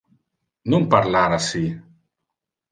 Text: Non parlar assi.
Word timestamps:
Non 0.71 0.87
parlar 0.95 1.27
assi. 1.37 1.65